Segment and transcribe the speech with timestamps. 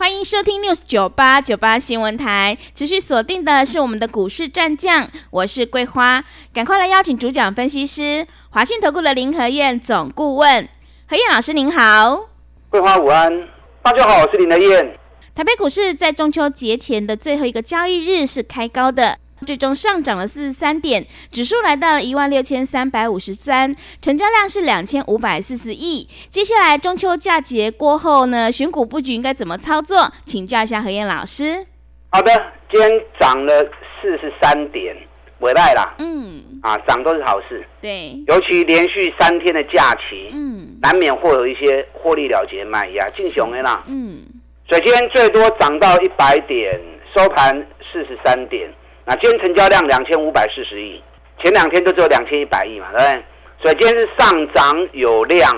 [0.00, 6.24] 欢迎收听 News 九八九八新闻台，持续锁定的是我们的股市战将，我是桂花，
[6.54, 10.68] 赶快来邀请主讲分析师华信投顾的林和燕总顾问，
[11.08, 12.28] 何燕老师您好，
[12.70, 13.48] 桂花午安，
[13.82, 14.96] 大家好，我是林和燕。
[15.34, 19.18] 台北股市在中秋节前的最后一个交易日是开高的。
[19.48, 26.06] 最终上涨了四十三点，指数来到了一万六千三百五十三，成交量是两千五百四十亿。
[26.28, 30.12] 接下来中秋假节过后呢，选股布局应该怎么操作？
[30.26, 31.64] 请教一下何燕老师。
[32.10, 32.30] 好的，
[32.70, 33.64] 今天涨了
[34.02, 34.94] 四十三点，
[35.40, 35.94] 回来啦。
[35.98, 37.66] 嗯，啊，涨都是好事。
[37.80, 43.82] 对，尤其连续三天的假期，嗯，难免会有一些获利了结卖压，进熊的啦。
[43.86, 44.26] 嗯，
[44.68, 46.78] 所以今天最多涨到一百点，
[47.16, 48.70] 收盘四十三点。
[49.08, 51.02] 那今天成交量两千五百四十亿，
[51.42, 53.24] 前两天都只有两千一百亿嘛，对不对？
[53.62, 55.50] 所以今天是上涨有量，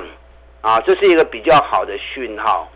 [0.61, 2.71] 啊，这是一个比较好的讯号。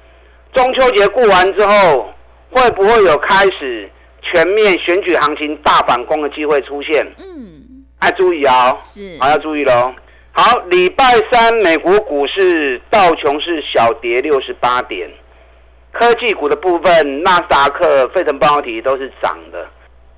[0.53, 2.13] 中秋节过完之后，
[2.51, 3.89] 会不会有开始
[4.21, 7.07] 全面选举行情大反攻的机会出现？
[7.19, 9.95] 嗯，要注意哦，是，好，要注意喽。
[10.33, 15.09] 好，礼拜三美国股市道琼是小跌六十八点，
[15.93, 19.69] 科技股的部分，纳斯达克、费城半导体都是涨的。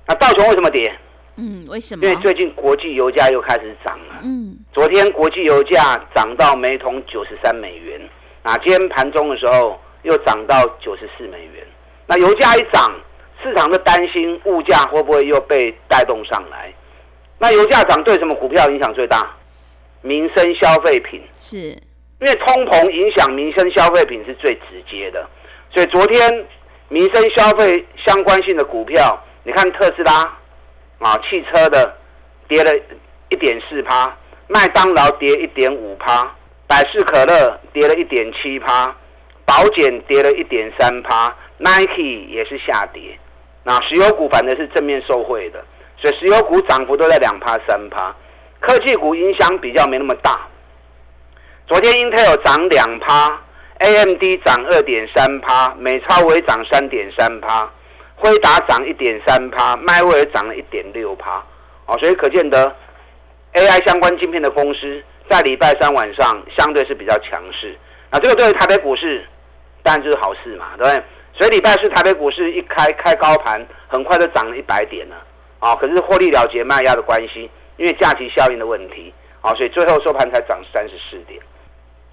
[0.07, 0.91] 那道琼为什么跌？
[1.35, 2.03] 嗯，为什么？
[2.03, 4.15] 因为最近国际油价又开始涨了。
[4.23, 7.99] 嗯，昨天国际油价涨到每桶九十三美元，
[8.41, 11.63] 那今天盘中的时候又涨到九十四美元。
[12.07, 12.91] 那油价一涨，
[13.43, 16.73] 市场的担心物价会不会又被带动上来？
[17.37, 19.29] 那油价涨对什么股票影响最大？
[20.01, 21.21] 民生消费品。
[21.35, 21.57] 是，
[22.21, 25.27] 因为通膨影响民生消费品是最直接的，
[25.69, 26.45] 所以昨天
[26.87, 29.21] 民生消费相关性的股票。
[29.47, 30.29] 你看特斯拉，
[30.99, 31.95] 啊，汽车的
[32.49, 32.69] 跌了
[33.29, 34.13] 一点四趴，
[34.47, 36.29] 麦当劳跌一点五趴，
[36.67, 38.93] 百事可乐跌了一点七趴，
[39.45, 43.17] 宝简跌了一点三趴，Nike 也是下跌。
[43.63, 45.63] 那石油股反正是正面受惠的，
[45.97, 48.13] 所以石油股涨幅都在两趴三趴，
[48.59, 50.41] 科技股影响比较没那么大。
[51.67, 53.41] 昨天 Intel 涨两趴
[53.79, 57.71] ，AMD 涨二点三趴，美超微涨三点三趴。
[58.19, 61.41] 辉达涨一点三趴，迈威尔涨了一点六趴，
[61.85, 62.75] 哦，所以可见得
[63.53, 67.77] AI 相关晶片的公司在礼拜三晚上相对是比较强势。
[68.11, 69.23] 那这个对于台北股市
[69.83, 71.03] 当然就是好事嘛，对不对？
[71.33, 75.15] 所以礼拜四台北股市一开开高盘，很快就涨了一百点了，
[75.59, 81.39] 啊，可是获利了结卖压的关系，因为假期效应的问题，啊，所以最后收盘才涨三十四点。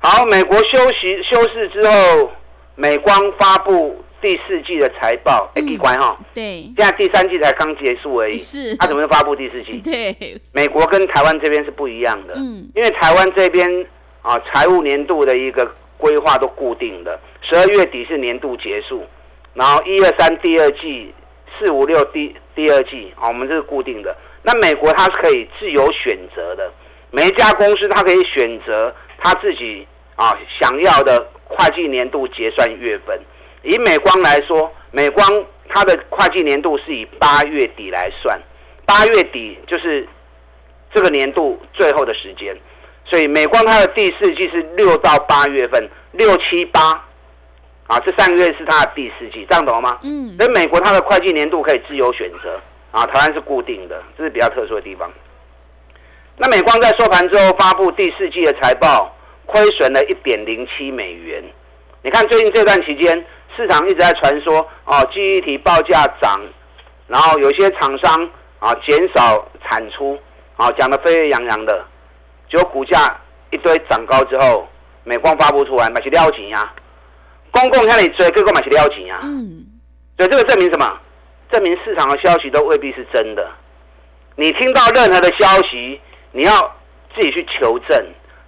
[0.00, 2.30] 好，美国休息休市之后，
[2.74, 4.03] 美光发布。
[4.24, 9.78] 第四季的财报，哎，奇怪哈，对，现在第三季才刚结束而已，是，他怎么又发布第四季？
[9.84, 13.68] 对，美国跟台湾这边是不一样的，嗯，因为台湾这边
[14.22, 19.04] 啊，财务年度的一个规划都固定的，十二月底是年度结束，
[19.52, 21.12] 然后一二三第二季，
[21.58, 24.16] 四五六第第二季啊，我们这是固定的。
[24.42, 26.72] 那美国它是可以自由选择的，
[27.10, 29.86] 每一家公司它可以选择他自己
[30.16, 33.20] 啊想要的会计年度结算月份。
[33.64, 35.26] 以美光来说，美光
[35.68, 38.38] 它的会计年度是以八月底来算，
[38.84, 40.06] 八月底就是
[40.92, 42.54] 这个年度最后的时间，
[43.06, 47.02] 所以美光它的第四季是六到八月份，六七八
[47.86, 49.98] 啊，这三个月是它的第四季，这样懂了吗？
[50.02, 50.36] 嗯。
[50.38, 52.60] 所以美国它的会计年度可以自由选择
[52.90, 55.10] 啊，台湾是固定的，这是比较特殊的地方。
[56.36, 61.42] 那美光在收盘之后发布第四季的财报，亏损了一点零七美元。
[62.02, 63.24] 你看最近这段期间。
[63.56, 66.40] 市场一直在传说哦，记忆体报价涨，
[67.06, 70.18] 然后有些厂商啊减少产出，
[70.56, 71.84] 啊讲得沸沸扬扬的，
[72.50, 73.16] 结果股价
[73.50, 74.68] 一堆涨高之后，
[75.04, 76.72] 美光发布出来买起撩钱呀，
[77.50, 79.64] 公共向你追，各个买起撩钱呀，嗯，
[80.18, 81.00] 所以这个证明什么？
[81.52, 83.48] 证明市场的消息都未必是真的。
[84.34, 86.00] 你听到任何的消息，
[86.32, 86.76] 你要
[87.14, 88.04] 自己去求证，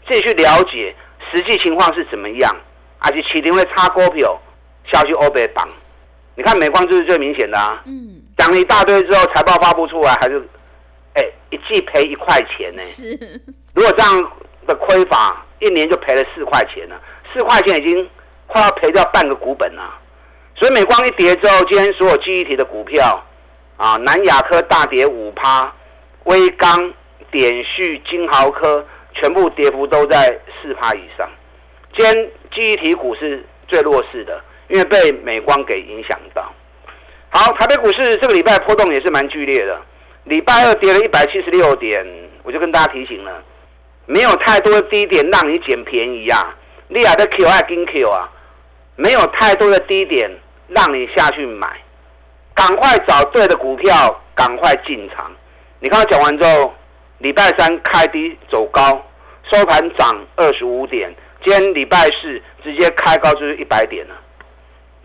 [0.08, 0.92] 自己去了解
[1.30, 2.56] 实际情况是怎么样，
[2.98, 4.36] 而且起定会插股票。
[4.86, 5.68] 下去欧北绑，
[6.34, 7.82] 你看美光就是最明显的啊。
[7.86, 8.22] 嗯。
[8.36, 10.38] 讲了一大堆之后，财报发布出来，还是，
[11.14, 12.82] 哎、欸，一季赔一块钱呢。
[12.82, 13.40] 是。
[13.74, 14.32] 如果这样
[14.66, 17.00] 的亏法，一年就赔了四块钱了，
[17.32, 18.08] 四块钱已经
[18.46, 19.98] 快要赔掉半个股本了。
[20.54, 23.22] 所以美光一跌之后，今天所有记忆体的股票，
[23.76, 25.72] 啊，南亚科大跌五趴，
[26.24, 26.92] 微刚、
[27.30, 28.84] 典旭、金豪科
[29.14, 31.28] 全部跌幅都在四趴以上。
[31.96, 36.52] 今天记忆体股是最弱势的，因为被美光给影响到。
[37.30, 39.80] 好，台北股市这个礼拜波动也是蛮剧烈的。
[40.24, 42.04] 礼拜二跌了一百七十六点，
[42.42, 43.42] 我就跟大家提醒了，
[44.06, 46.54] 没有太多的低点让你捡便宜啊。
[46.88, 48.28] 利亚的 Q 啊跟 Q 啊，
[48.96, 50.30] 没有太多的低点
[50.68, 51.68] 让你下去买，
[52.54, 55.30] 赶快找对的股票，赶快进场。
[55.80, 56.74] 你看我讲完之后，
[57.18, 59.04] 礼拜三开低走高，
[59.52, 61.14] 收盘涨二十五点，
[61.44, 64.14] 今天礼拜四直接开高就是一百点了，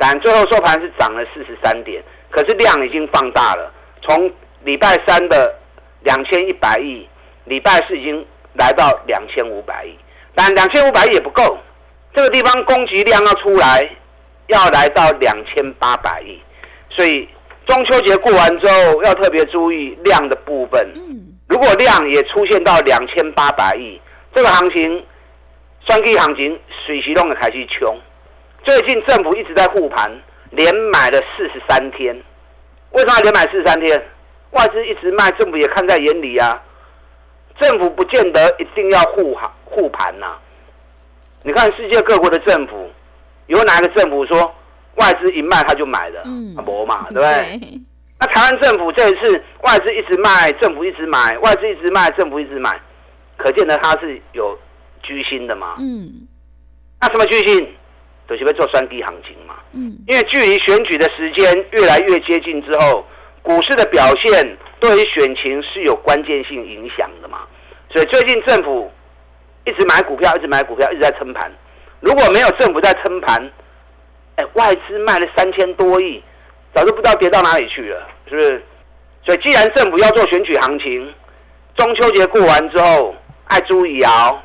[0.03, 3.71] 但最后收盘是涨了四十三点，可是量已经放大了，
[4.01, 4.31] 从
[4.63, 5.53] 礼拜三的
[6.01, 7.07] 两千一百亿，
[7.45, 8.25] 礼拜四已经
[8.55, 9.95] 来到两千五百亿，
[10.33, 11.55] 但两千五百亿也不够，
[12.15, 13.87] 这个地方供给量要出来，
[14.47, 16.41] 要来到两千八百亿，
[16.89, 17.29] 所以
[17.67, 20.83] 中秋节过完之后要特别注意量的部分。
[21.47, 24.01] 如果量也出现到两千八百亿，
[24.33, 25.05] 这个行情，
[25.85, 27.95] 双 K 行情水洗动的开始穷。
[28.63, 30.11] 最近政府一直在护盘，
[30.51, 32.15] 连买了四十三天，
[32.91, 34.01] 为什么要连买四十三天？
[34.51, 36.61] 外资一直卖，政府也看在眼里啊。
[37.59, 40.37] 政府不见得一定要护航护盘呐。
[41.43, 42.89] 你看世界各国的政府，
[43.47, 44.53] 有哪个政府说
[44.95, 46.21] 外资一卖他就买的？
[46.25, 47.57] 嗯，没嘛， 对不对？
[47.59, 47.81] 对。
[48.19, 52.79] 那台湾政府这一次外资一直卖，政府一直买，外资一直卖，政府一直买，
[53.37, 54.57] 可见得他是有
[55.01, 55.75] 居心的嘛。
[55.79, 56.27] 嗯。
[56.99, 57.75] 那什么居心？
[58.37, 59.55] 都是要做三低行情嘛。
[59.73, 59.97] 嗯。
[60.07, 63.05] 因为距离选举的时间越来越接近之后。
[63.43, 67.39] 股市的表现对于选情是有关键性影响的嘛？
[67.89, 68.91] 所以最近政府
[69.65, 71.51] 一直买股票，一直买股票，一直在撑盘。
[72.01, 73.51] 如果没有政府在撑盘，
[74.35, 76.23] 哎，外资卖了三千多亿，
[76.75, 78.63] 早就不知道跌到哪里去了，是不是？
[79.25, 81.11] 所以既然政府要做选举行情，
[81.75, 84.39] 中秋节过完之后，爱注意啊，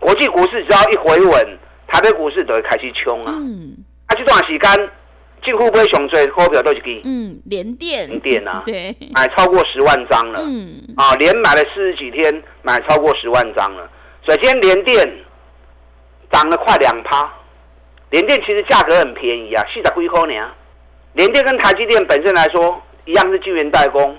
[0.00, 3.32] 国际股市只要一回稳，台北股市都会开始冲啊。
[3.36, 3.76] 嗯。
[4.06, 4.90] 啊，这段时间。
[5.44, 13.88] 近乎不会熊追股票都是给嗯，联电联电啊， 对，买超过十万张了，嗯，啊，连买了四十几天，买超过十万张了。
[14.24, 15.18] 所以今天联电
[16.32, 17.32] 涨了快两趴，
[18.10, 20.50] 联电其实价格很便宜啊，四十几块呢。
[21.12, 24.18] 联电跟台积电本身来说一样是晶圆代工，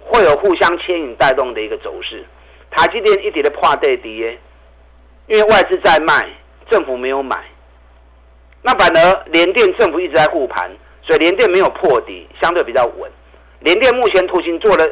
[0.00, 2.24] 会有互相牵引带动的一个走势。
[2.72, 4.36] 台积电一点都破底跌，
[5.28, 6.28] 因为外资在卖，
[6.70, 7.36] 政府没有买。
[8.62, 10.70] 那反而联电政府一直在护盘，
[11.02, 13.10] 所以联电没有破底，相对比较稳。
[13.60, 14.86] 联电目前图形做了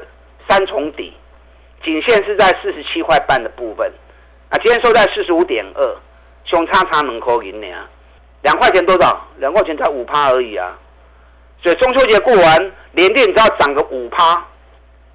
[0.48, 1.12] 三重底，
[1.82, 3.90] 颈线是在四十七块半的部分，
[4.50, 5.96] 啊，今天收在四十五点二，
[6.44, 7.66] 相差差两块银呢，
[8.42, 9.26] 两块钱多少？
[9.36, 10.76] 两块钱才五趴而已啊！
[11.62, 14.46] 所以中秋节过完，联电只要涨个五趴，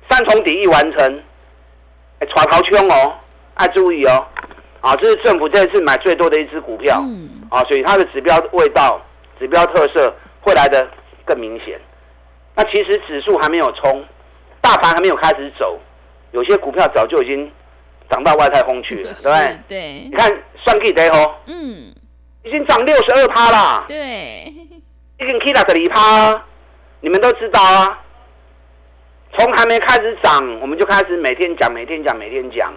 [0.10, 1.24] 三重底一完成，
[2.20, 3.14] 哎，耍逃凶哦，
[3.60, 4.28] 要注意哦。
[4.84, 9.02] 啊，这是政府这次买最多的一只股票，嗯、啊，所以它的指标味道、
[9.40, 10.86] 指标特色会来的
[11.24, 11.80] 更明显。
[12.54, 14.04] 那其实指数还没有冲，
[14.60, 15.80] 大盘还没有开始走，
[16.32, 17.50] 有些股票早就已经
[18.10, 19.60] 涨到外太空去了， 对不对？
[19.70, 20.10] 对。
[20.10, 21.96] 你看算 K 得哦，嗯，
[22.44, 24.54] 已经涨六十二趴了，对，
[25.18, 26.44] 已经 K 到个里一趴，
[27.00, 28.02] 你们都知道啊。
[29.38, 32.74] 从还没开始涨，我们就开始每天讲，每天讲，每天讲。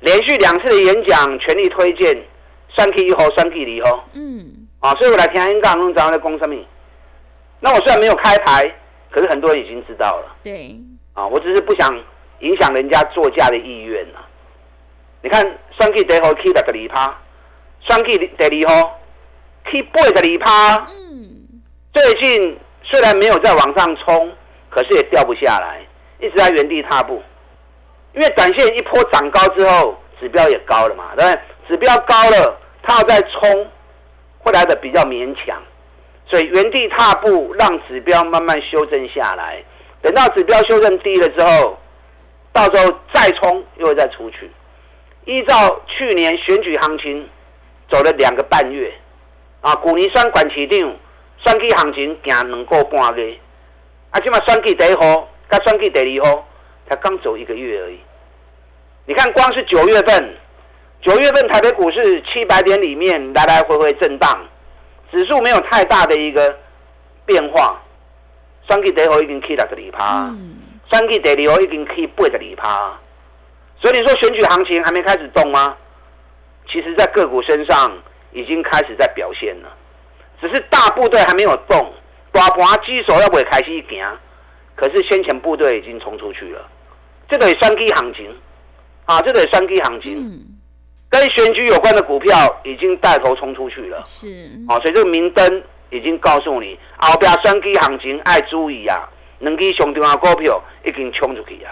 [0.00, 2.16] 连续两次的演讲，全力推荐
[2.76, 4.08] 三 K 一号、三 K 二号。
[4.12, 6.56] 嗯，啊，所以我来听演讲，弄怎样在讲什么？
[7.60, 8.70] 那我虽然没有开牌，
[9.10, 10.36] 可是很多人已经知道了。
[10.42, 10.76] 对，
[11.14, 11.98] 啊，我只是不想
[12.40, 14.20] 影响人家作价的意愿啊。
[15.22, 15.42] 你看，
[15.78, 17.18] 三 K 第一号 K 六十二趴，
[17.88, 19.00] 三 K 第二号
[19.64, 20.86] K 八十二趴。
[20.90, 21.62] 嗯，
[21.94, 24.30] 最近虽然没有再往上冲，
[24.68, 25.80] 可是也掉不下来，
[26.20, 27.22] 一直在原地踏步。
[28.16, 31.40] 因为短线一波涨高之后，指标也高了嘛，对不对？
[31.68, 33.70] 指标高了，它要再冲，
[34.38, 35.62] 会来的比较勉强，
[36.26, 39.62] 所以原地踏步，让指标慢慢修正下来。
[40.00, 41.78] 等到指标修正低了之后，
[42.54, 44.50] 到时候再冲，又会再出去。
[45.26, 47.28] 依照去年选举行情
[47.90, 48.90] 走了两个半月，
[49.60, 50.96] 啊，去年选管市长
[51.44, 53.36] 选举行情行两个半月，
[54.10, 56.46] 啊，起码选举第一号，跟选举第二号，
[56.88, 58.00] 才刚走一个月而已。
[59.06, 60.34] 你看，光是九月份，
[61.00, 64.36] 九月份台北股市七百点里面来来回回震荡，
[65.12, 66.58] 指数没有太大的一个
[67.24, 67.80] 变化。
[68.68, 70.34] 双 K 跌后已经 K 六十二趴，
[70.90, 72.98] 双 K 第二已经 K 八十二趴。
[73.80, 75.76] 所以你说选举行情还没开始动吗？
[76.68, 77.96] 其实，在个股身上
[78.32, 79.72] 已经开始在表现了，
[80.40, 81.94] 只是大部队还没有动，
[82.32, 84.18] 大盘机手要不会开始行，
[84.74, 86.68] 可是先前部队已经冲出去了。
[87.28, 88.36] 这个也双击行情，
[89.06, 90.40] 啊，这个也双击行情，嗯、
[91.08, 92.34] 跟选举有关的股票
[92.64, 99.08] 已经带头冲出去了，是，啊，所以这个明灯已经告诉你，后边双击行情爱注意啊，
[99.38, 101.70] 两支上重要股票已经冲出去啊，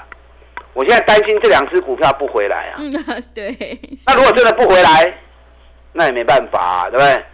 [0.73, 2.91] 我现在担心这两支股票不回来啊，嗯、
[3.35, 5.19] 对，那如果真的不回来，
[5.93, 7.25] 那也没办法啊，对不对？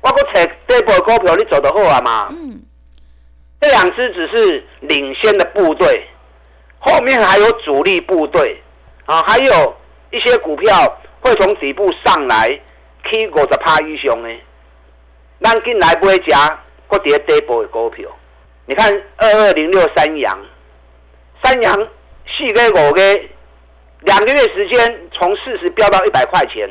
[0.00, 2.62] 我讲找这波股票你走得好啊嘛，嗯，
[3.60, 6.08] 这两支只是领先的部队。
[6.84, 8.60] 后面还有主力部队
[9.06, 9.76] 啊，还有
[10.10, 10.72] 一些股票
[11.20, 12.48] 会从底部上来
[13.04, 14.28] ，K 五十趴以上呢。
[15.40, 16.36] 咱进来不会加，
[16.86, 18.08] 或跌底部的股票。
[18.66, 20.38] 你看二二零六三阳，
[21.42, 21.74] 三阳
[22.28, 23.20] 四个五个，
[24.02, 26.70] 两个月时间从四十飙到一百块钱，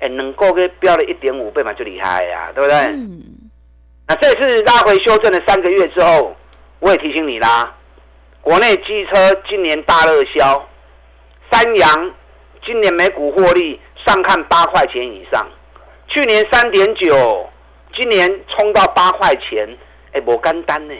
[0.00, 2.76] 哎，能够给飙了一点五倍嘛，就厉害呀，对不对？
[2.86, 3.22] 嗯。
[4.08, 6.34] 那这次拉回修正了三个月之后，
[6.80, 7.72] 我也提醒你啦。
[8.40, 10.68] 国内机车今年大热销，
[11.52, 12.10] 三阳
[12.64, 15.46] 今年每股获利上看八块钱以上，
[16.08, 17.46] 去年三点九，
[17.92, 19.68] 今年冲到八块钱，
[20.12, 20.94] 哎，不干单呢。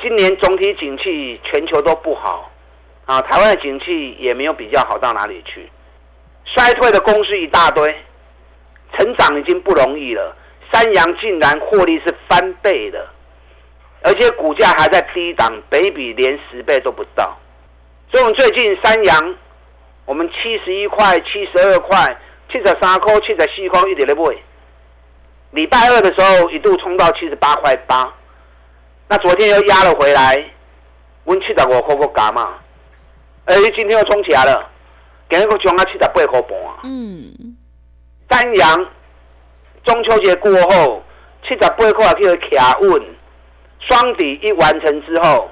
[0.00, 2.48] 今年总体景气全球都不好，
[3.04, 5.68] 啊，台湾的景气也没有比较好到哪里去，
[6.44, 7.92] 衰退的公司一大堆，
[8.96, 10.36] 成长已经不容易了，
[10.72, 13.04] 三阳竟然获利是翻倍的。
[14.02, 17.36] 而且股价还在低档，北比连十倍都不到，
[18.12, 19.34] 所以我们最近三阳，
[20.06, 22.16] 我们七十一块、七十二块、
[22.50, 24.42] 七十三块、七十四块一点都不会。
[25.52, 28.12] 礼拜二的时候一度冲到七十八块八，
[29.08, 30.44] 那昨天又压了回来，
[31.24, 32.54] 温七十五块个加嘛，
[33.44, 34.68] 而且今天又冲起来了，
[35.30, 36.50] 今日个冲啊七十八块半。
[36.82, 37.56] 嗯，
[38.28, 38.86] 丹阳
[39.84, 41.02] 中秋节过后，
[41.42, 43.02] 七十八块叫做卡稳。
[43.80, 45.50] 双底一完成之后，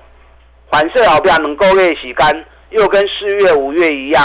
[0.71, 4.25] 反射后边能够月洗干，又跟四月、五月一样，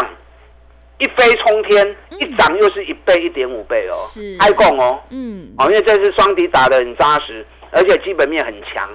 [0.99, 8.89] 一飞冲天，嗯、一涨又是一倍、一点五倍哦，是还共哦，嗯，哦，因为这次双底打的很扎实，而且基本面很强，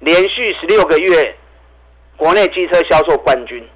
[0.00, 1.34] 连续十六个月
[2.16, 3.66] 国内机车销售冠军，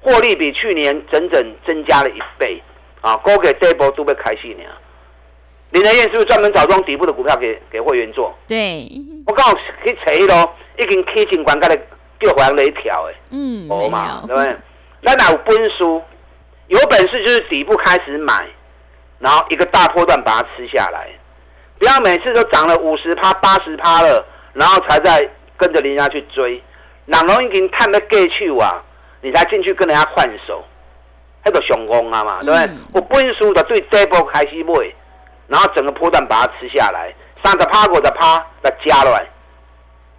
[0.00, 2.60] 获利比去年整整增加了一倍，
[3.02, 4.64] 啊，高给 double 都被开心了。
[5.70, 8.36] 林德燕是不是专门找这种底部的股票给给会员做？
[8.48, 8.90] 对，
[9.26, 11.76] 我刚好去查咯，已经开进关卡的
[12.18, 14.56] 叫黄雷条诶，嗯，没有，对不对？
[15.02, 16.02] 那哪有本书？
[16.70, 18.46] 有本事就是底部开始买，
[19.18, 21.08] 然后一个大波段把它吃下来，
[21.80, 26.62] 不要每次都涨了五十趴、八十趴了，然后才在跟着人家去追，
[27.06, 28.80] 哪能已经探得过去啊？
[29.20, 30.64] 你才进去跟人家换手，
[31.44, 32.64] 那个熊工啊嘛，对不对？
[32.66, 34.72] 嗯、我本书的对底部开始买。
[35.48, 37.12] 然后整个波段把它吃下来，
[37.42, 39.26] 三十趴、五十趴再加落来，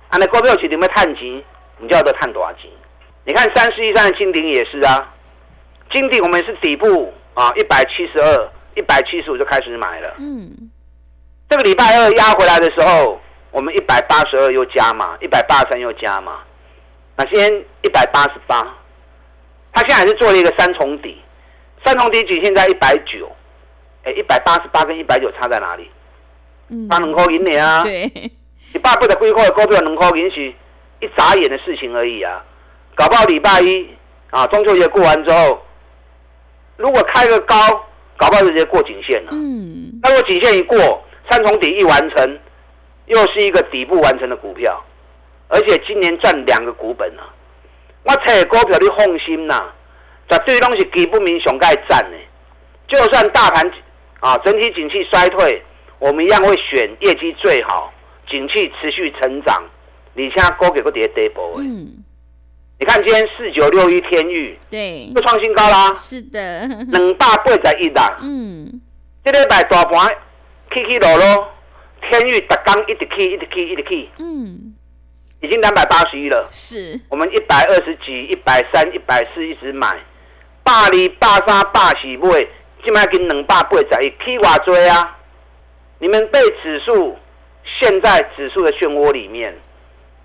[0.10, 1.42] 啊，那股票市场要探钱，
[1.78, 2.70] 你就要得探多少钱？
[3.24, 5.11] 你看三十一三的金鼎也是啊，
[5.92, 10.16] 金鼎我们是底部啊，一百七十二、一百七十五就开始买了。
[10.20, 10.72] 嗯，
[11.50, 13.20] 这个礼拜二压回来的时候，
[13.52, 16.40] 我们一百八十二又加嘛，一百八十三又加嘛，
[17.16, 18.66] 那今天一百八十八，
[19.74, 21.22] 他现在还是做了一个三重底，
[21.84, 23.32] 三重底仅现在一百九。
[24.04, 25.88] 哎，一百八十八跟一百九差在哪里？
[26.70, 27.84] 嗯，差两块银呢啊！
[27.84, 28.12] 对，
[28.74, 30.56] 你爸不得规划的股票能够允许
[31.02, 32.44] 一眨眼的事情而已啊！
[32.96, 33.88] 搞不好礼拜一
[34.32, 35.62] 啊，中秋节过完之后，
[36.82, 37.56] 如果开个高，
[38.18, 39.32] 搞不好就直接过颈线了。
[39.32, 42.40] 嗯，那如果颈线一过，三重底一完成，
[43.06, 44.84] 又是一个底部完成的股票，
[45.48, 47.24] 而且今年赚两个股本啊！
[48.04, 49.64] 我猜股票你放心呐，
[50.28, 52.18] 绝对拢是基本面上该赚的，
[52.88, 53.72] 就算大盘。
[54.22, 55.60] 啊，整体景气衰退，
[55.98, 57.92] 我们一样会选业绩最好、
[58.28, 59.64] 景气持续成长。
[60.14, 62.01] 你现在高给个跌 double 嗯，
[62.82, 65.94] 你看今天四九六一天域，对，又创新高啦。
[65.94, 68.18] 是的， 两百八十一啦。
[68.24, 68.82] 嗯，
[69.24, 70.10] 这礼拜大盘
[70.74, 71.54] 起起落落，
[72.02, 74.10] 天钰特刚一直起，一直起，一直起。
[74.18, 74.74] 嗯，
[75.42, 76.50] 已经两百八十一了。
[76.52, 79.96] 是，我们一百二十几、一百三、一百四一直买，
[80.64, 82.48] 八二、八三、八四买。
[82.84, 85.20] 今麦跟两百八十一起偌多啊！
[86.00, 87.16] 你们被指数
[87.80, 89.56] 陷在指数的漩涡里面，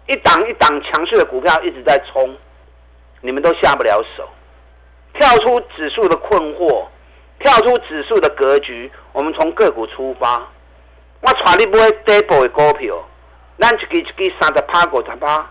[0.08, 2.34] 一档一档强势的股票一直在冲，
[3.26, 4.28] 你们都下不了手。
[5.14, 6.86] 跳出指数的困惑，
[7.40, 10.46] 跳出指数的格局，我们从个股出发。
[11.20, 13.04] 我带你买底部的股票，
[13.58, 15.44] 咱一支一支三十趴、五十趴，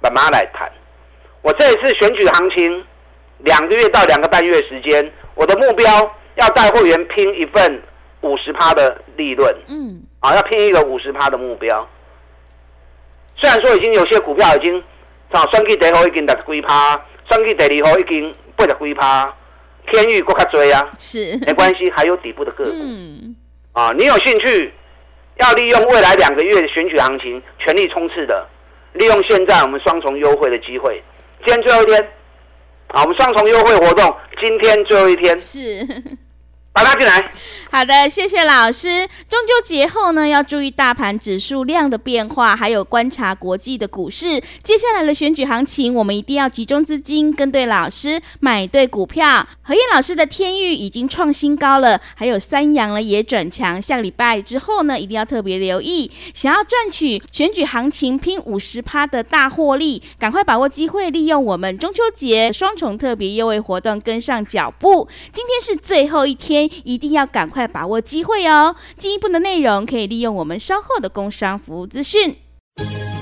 [0.00, 0.70] 慢慢来谈。
[1.42, 2.84] 我这一次选举行情，
[3.38, 5.86] 两个月到两个半月时间，我的目标。
[6.34, 7.82] 要带会员拼一份
[8.20, 11.84] 五十趴的利润，嗯，啊，要拼一个五十趴的目标。
[13.34, 14.84] 虽然说已经有些股票已经，
[15.30, 19.34] 啊，双 K 跌后已经六十几趴，选举第二号已经八十几趴，
[19.90, 21.38] 天宇更较多啊，是。
[21.46, 22.70] 没关系，还有底部的个股。
[22.72, 23.36] 嗯，
[23.72, 24.72] 啊，你有兴趣
[25.36, 28.48] 要利用未来两个月的选举行情全力冲刺的，
[28.94, 31.02] 利用现在我们双重优惠的机会，
[31.44, 32.00] 今天最后一天，
[32.88, 35.38] 啊，我们双重优惠活动今天最后一天。
[35.40, 35.86] 是。
[36.78, 37.32] 把它进来。
[37.70, 39.06] 好的，谢谢老师。
[39.28, 44.40] 中秋节后呢，要注意大盘指数量的变化，还有观察国际的股市。
[44.62, 49.46] 接下来的选举行情，我们一定要集中资金，跟对老师，买对股票。
[49.60, 53.80] 何燕老师的天域已经创新高了，还有三阳呢也转强。
[53.82, 56.10] 下个礼拜之后呢，一定要特别留意。
[56.32, 65.06] 想要赚取选举行情拼五十趴的大获利，赶快把握机会，利用我们中秋节双重特别优惠活动，跟上脚步。
[65.30, 66.67] 今天是最后一天。
[66.84, 68.76] 一定要赶快把握机会哦！
[68.96, 72.36] 进一步的内容可以利用我们稍后的工商服务资讯。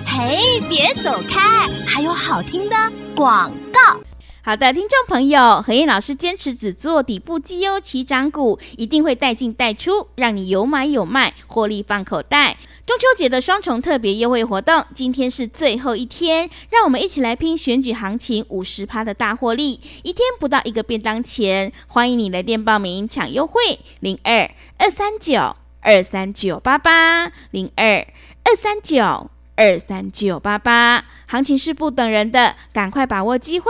[0.06, 2.76] 嘿，别走开，还有好听的
[3.14, 4.00] 广告。
[4.46, 12.56] 好的，听众朋友，何燕老师坚持只做底部绩优起涨股，一定会带进带出，让你有买有卖，获利放口袋。
[12.86, 24.48] 中秋节的双重特别优惠活动，今天是最后一天，让我们一起来拼选举行情五十趴的大获利，一天不到一个便当钱，欢迎你来电报名抢优惠，零二
[24.78, 28.06] 二三九二三九八八零二
[28.44, 33.66] 二三九二三九八八，行情是不等人的，赶快把握机会。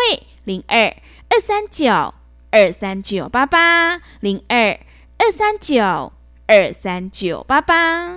[0.46, 0.94] 零二
[1.28, 2.14] 二三九
[2.52, 4.78] 二三九八八零二
[5.18, 6.12] 二三九
[6.46, 8.16] 二三九八八，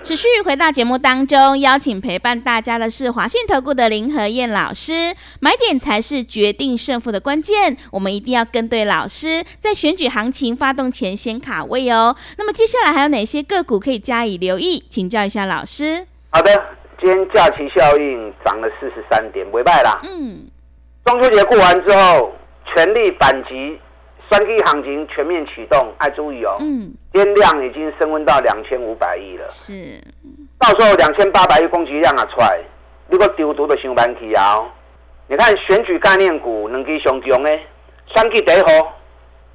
[0.00, 5.14] 持续回到节目当中，邀请陪伴大家的是华信投顾的林和燕老师。
[5.40, 12.16] 买点才是决定胜负的关键，我们一定要跟对老师，在选举行情发动前先卡位哦。
[12.38, 14.82] 那么接下来还有哪些个股可以加以留意？
[14.88, 16.06] 请教一下老师。
[16.30, 16.50] 好的，
[16.98, 20.00] 今天假期效应涨了四十三点，不败啦。
[20.04, 20.48] 嗯。
[21.10, 22.32] 中秋节过完之后，
[22.66, 23.76] 全力反击，
[24.30, 26.56] 三 K 行情全面启动，爱注意哦。
[26.60, 26.94] 嗯。
[27.12, 29.50] 天量已经升温到两千五百亿了。
[29.50, 30.00] 是。
[30.60, 32.60] 到时候两千八百亿攻击量啊出来，
[33.08, 34.62] 如果丢多的上班去啊，
[35.26, 37.58] 你看选举概念股两支上强的，
[38.14, 38.96] 双 K 第一号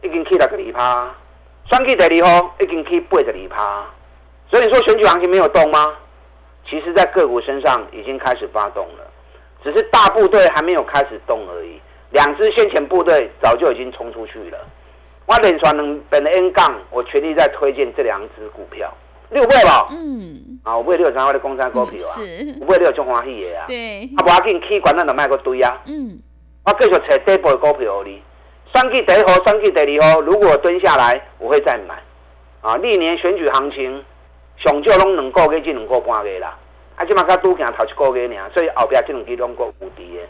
[0.02, 1.16] 已经去六个二趴，
[1.70, 3.86] 双 K 第二号已经去八个二趴。
[4.52, 5.94] 所以你说选举行情没有动吗？
[6.70, 9.05] 其实，在个股身上已经开始发动了。
[9.66, 14.60] 只是大部队还没有开始动而已，两支先遣部队早就已经冲出去了。
[15.26, 18.94] 我连传能本的 N 杠，我全力在推荐这两支股票，
[19.32, 19.88] 六倍吧。
[19.90, 20.60] 嗯。
[20.64, 22.14] 啊，五倍六三我的公山股票啊，
[22.62, 23.66] 五倍六中欢喜的啊。
[23.68, 24.08] 对。
[24.18, 25.76] 啊，不要紧，起管咱就卖个堆啊。
[25.88, 26.20] 嗯。
[26.64, 28.22] 我继续找底部的股票给你，
[28.72, 31.96] 双季第一号，双季第二号，如果蹲下来，我会再买。
[32.62, 34.06] 啊，历年选举行情，
[34.58, 36.56] 上少拢两个月至两个半月啦。
[36.96, 40.24] 啊，即马才拄行头一个月尔，所以后壁即两支拢够有敌的。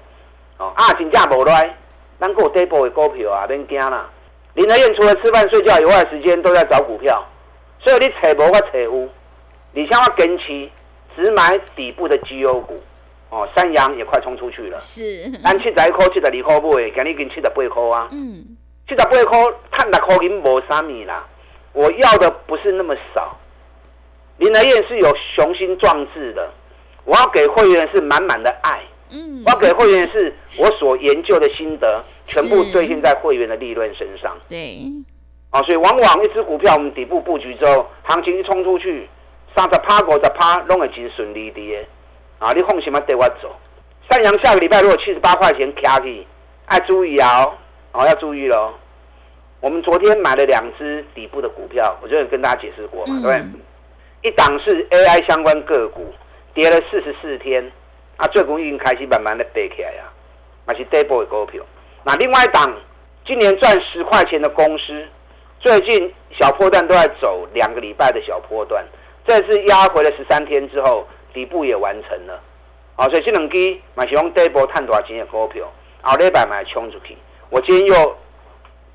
[0.58, 1.75] 哦，啊，真正无赖，
[2.19, 4.10] 咱有底部的股票啊，免惊啦。
[4.54, 7.23] 林德燕除了吃饭睡觉以外，时间都在找股票，
[7.80, 9.10] 所以你找无我找有。
[9.73, 10.69] 你像我坚持
[11.15, 12.82] 只买底部的绩优股。
[13.32, 14.80] 哦，三阳也快冲出去了。
[14.80, 15.30] 是。
[15.43, 18.08] 咱七十一块、七十二块买，今日已经七十八块啊。
[18.12, 18.45] 嗯。
[18.88, 19.23] 七十八块，
[19.71, 21.25] 赚六块银无啥物啦。
[21.73, 23.36] 我要的不是那么少。
[24.37, 26.49] 林来燕是有雄心壮志的，
[27.05, 34.37] 我要给会员是满满的爱，嗯，我要给会员是我所研究的心得，全部兑现在会员的利润身上。
[34.49, 34.81] 对，
[35.51, 39.07] 啊，所以往往一只股票我们底部布局之后，行情一冲出去，
[39.55, 41.87] 三十趴、五十趴，拢会真顺利的。
[42.39, 43.55] 啊，你放心嘛，带我走。
[44.09, 46.27] 三阳下个礼拜如果七十八块钱卡起，
[46.69, 47.47] 要注意啊，
[47.93, 48.73] 哦，要注意喽。
[49.61, 53.61] 我们昨天买了两只底部的股票，我就跟大家解释过嘛，嗯、对不对？
[54.25, 56.11] 一档是 AI 相关个股，
[56.55, 57.71] 跌了四十四天，
[58.17, 60.09] 啊，最近已经开始慢慢的背起来啊，
[60.65, 61.63] 那是底部的股票。
[62.03, 62.75] 那另外一档，
[63.23, 65.05] 今年赚十块钱的公司，
[65.59, 68.83] 最近小破段都在走两个礼拜的小破段，
[69.27, 72.41] 这次压回了十三天之后，底部也完成了，
[72.95, 77.15] 啊，所以这两支买是用底部赚多少钱的股票，后礼拜买冲出去。
[77.51, 78.17] 我今天又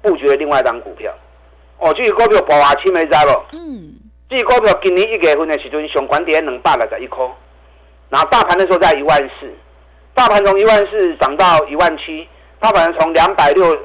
[0.03, 1.15] 布局了另外一档股票，
[1.79, 3.57] 哦，这个股票爆啊，青没在不？
[3.57, 3.95] 嗯。
[4.31, 7.27] 这股票今年一月份的时阵，上关点两百六十一块，
[8.11, 9.53] 然后大盘的时候在一万四，
[10.15, 12.29] 大盘从一万四涨到一万七，
[12.61, 13.77] 大盘从两百六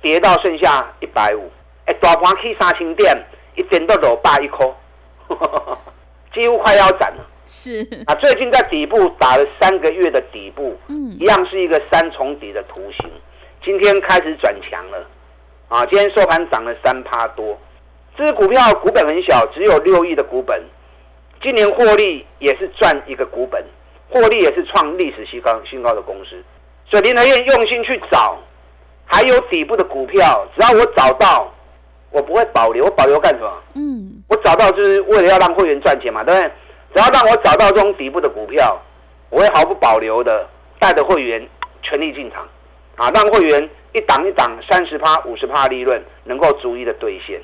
[0.00, 1.48] 跌到剩下一百五，
[1.84, 3.16] 哎，大盘去三千点，
[3.54, 4.68] 一点都落百一块，
[6.34, 7.24] 几乎快要斩了。
[7.46, 7.86] 是。
[8.06, 13.08] 啊，最近在底部打了三个月的底部，嗯，一样是一个三重底的图形，
[13.64, 15.06] 今天开始转强了，
[15.68, 17.56] 啊，今天收盘涨了三趴多。
[18.16, 20.62] 这支股票股本很小，只有六亿的股本，
[21.40, 23.64] 今年获利也是赚一个股本，
[24.10, 26.42] 获利也是创历史新高新高的公司，
[26.86, 28.38] 所以林德燕用心去找，
[29.06, 31.50] 还有底部的股票，只要我找到，
[32.10, 33.62] 我不会保留，我保留干什么？
[33.74, 36.50] 嗯，我找到就是为了要让会员赚钱嘛，对不对？
[36.94, 38.78] 只要让我找到这种底部的股票，
[39.30, 40.46] 我会毫不保留的
[40.78, 41.48] 带着会员
[41.82, 42.46] 全力进场，
[42.96, 47.40] 啊，让会员一档一档三十趴、五十趴利润能够逐一的兑现。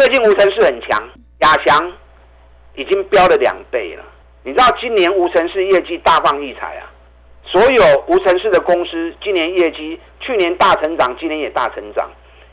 [0.00, 0.98] 最近无尘室很强，
[1.40, 1.92] 亚翔
[2.74, 4.04] 已经飙了两倍了。
[4.42, 6.88] 你知道今年无尘室业绩大放异彩啊！
[7.44, 12.10] 所有无尘室的公司今年业绩，去年大成长，今年也大成长。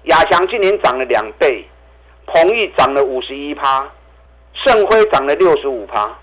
[0.07, 1.65] 亚翔今年涨了两倍，
[2.25, 3.89] 鹏毅涨了五十一趴，
[4.51, 6.13] 盛辉涨了六十五趴，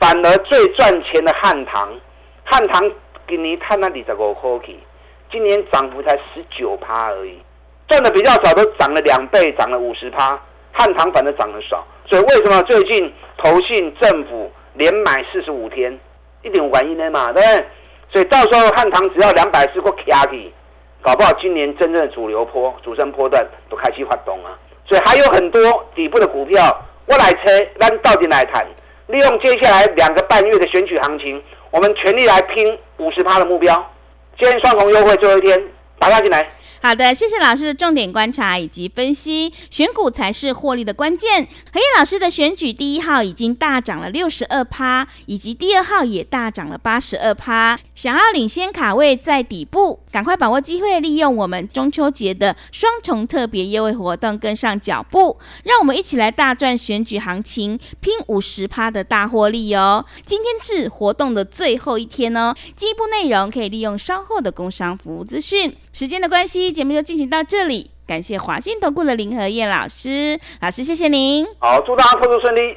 [0.00, 1.92] 反而最赚钱的汉唐，
[2.44, 2.90] 汉唐
[3.28, 4.76] 今年他那里这个 hockey，
[5.30, 7.38] 今年涨幅才十九趴而已，
[7.88, 10.40] 赚的比较少都涨了两倍，涨了五十趴，
[10.72, 11.86] 汉唐反而涨得少。
[12.06, 15.96] 所以为什么最近投信政府连买四十五天，
[16.42, 17.66] 一点原因的嘛，对不对？
[18.10, 20.52] 所以到时候汉唐只要两百四过卡起，
[21.00, 24.58] 搞不好今年真正的主流波、主升波段都开始发动啊！
[24.84, 25.60] 所以还有很多
[25.94, 28.66] 底部的股票，我来车，咱到底来谈，
[29.06, 33.74] 利用接下来两个半月的选举行情，我们全力来拼五十趴的目标。
[34.38, 35.62] 今天双重优惠最后一天，
[35.98, 36.46] 打开进来。
[36.84, 41.44] 好的，谢谢老师的重点观察以及分析，选股才是获利的关键。
[41.72, 47.78] 和彦老师的选举第一号已经大涨了六十二趴，以及第二号也大涨了八十二趴。
[47.94, 60.04] 想要领先卡位在底部，赶快把握机会，利用我们中秋节的双重特别优惠活动，跟上脚步，让我们一起来大赚选举行情，拼五十趴的大获利哦！
[60.26, 65.76] 今天是活动的最后一天哦，进一步内容可以利用稍后的工商服务资讯。
[65.92, 67.90] 时间的关系，节目就进行到这里。
[68.06, 71.46] 感谢华信投顾的林和燕老师，老师谢谢您。
[71.58, 72.74] 好，祝大家操作顺利。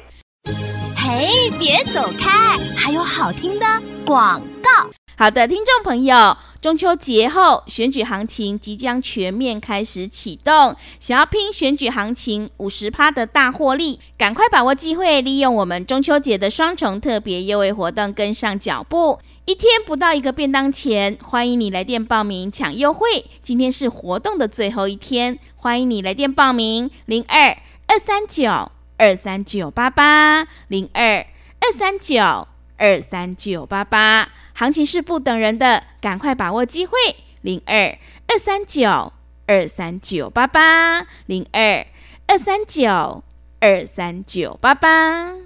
[0.94, 3.66] 嘿，别走开，还有好听的
[4.04, 4.70] 广告。
[5.16, 19.18] 好的，听众朋友，中秋节后选举行情即将全面开始启动，想要拼选举行情五十趴的大获利，赶快把握机会，利用我们中秋节的双重特别优惠活动，跟上脚步。
[19.46, 23.24] 一天不到一个便当钱，欢迎你来电报名抢优惠。
[23.40, 27.56] 今天是活动的最后一天，欢迎你来电报名：零二
[27.86, 31.24] 二三九二三九八八零二
[31.60, 34.28] 二三九二三九八八。
[34.52, 36.96] 行情是不等人的，赶快把握机会：
[37.42, 39.12] 零二二三九
[39.46, 41.86] 二三九八八零二
[42.26, 43.22] 二三九
[43.60, 45.45] 二三九八八。